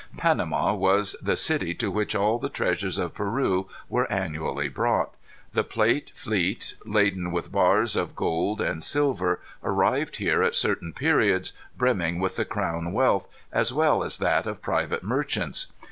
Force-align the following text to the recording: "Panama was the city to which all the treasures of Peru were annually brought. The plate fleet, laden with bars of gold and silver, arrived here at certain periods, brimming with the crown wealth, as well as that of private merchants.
"Panama 0.17 0.73
was 0.73 1.15
the 1.21 1.35
city 1.35 1.75
to 1.75 1.91
which 1.91 2.15
all 2.15 2.39
the 2.39 2.49
treasures 2.49 2.97
of 2.97 3.13
Peru 3.13 3.67
were 3.87 4.11
annually 4.11 4.67
brought. 4.67 5.13
The 5.53 5.63
plate 5.63 6.11
fleet, 6.15 6.73
laden 6.87 7.31
with 7.31 7.51
bars 7.51 7.95
of 7.95 8.15
gold 8.15 8.61
and 8.61 8.83
silver, 8.83 9.39
arrived 9.63 10.15
here 10.15 10.41
at 10.41 10.55
certain 10.55 10.91
periods, 10.91 11.53
brimming 11.77 12.19
with 12.19 12.35
the 12.35 12.45
crown 12.45 12.93
wealth, 12.93 13.27
as 13.51 13.71
well 13.71 14.01
as 14.03 14.17
that 14.17 14.47
of 14.47 14.59
private 14.63 15.03
merchants. 15.03 15.71